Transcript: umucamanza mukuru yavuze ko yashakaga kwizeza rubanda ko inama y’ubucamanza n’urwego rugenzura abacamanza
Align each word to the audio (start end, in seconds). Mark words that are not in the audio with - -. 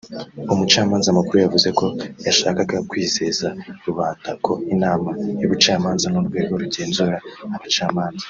umucamanza 0.53 1.09
mukuru 1.17 1.37
yavuze 1.45 1.69
ko 1.79 1.85
yashakaga 2.27 2.77
kwizeza 2.89 3.47
rubanda 3.85 4.29
ko 4.45 4.51
inama 4.73 5.09
y’ubucamanza 5.41 6.05
n’urwego 6.09 6.51
rugenzura 6.61 7.15
abacamanza 7.57 8.19